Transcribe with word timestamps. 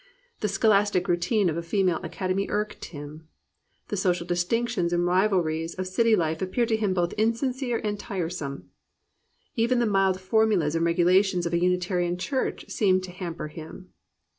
The 0.39 0.47
scholastic 0.47 1.07
routine 1.07 1.47
of 1.47 1.57
a 1.57 1.61
Female 1.61 1.99
Academy 2.01 2.47
irked 2.49 2.85
him. 2.85 3.27
The 3.89 3.95
social 3.95 4.25
distinctions 4.25 4.91
and 4.91 5.05
rivalries 5.05 5.75
of 5.75 5.85
city 5.85 6.15
life 6.15 6.41
appeared 6.41 6.69
to 6.69 6.75
him 6.75 6.95
both 6.95 7.13
insincere 7.19 7.79
and 7.83 7.99
tire 7.99 8.27
some. 8.31 8.71
Even 9.53 9.77
the 9.77 9.85
mild 9.85 10.19
formulas 10.19 10.73
and 10.73 10.83
regulations 10.87 11.45
of 11.45 11.53
a 11.53 11.59
Unitarian 11.61 12.17
chiu*ch 12.17 12.67
seemed 12.67 13.03
to 13.03 13.11
hamper 13.11 13.47
him. 13.49 13.93